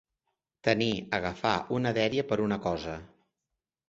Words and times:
Tenir, 0.67 0.93
agafar, 1.17 1.51
una 1.79 1.91
dèria 1.97 2.23
per 2.31 2.39
una 2.47 2.57
cosa. 2.65 2.97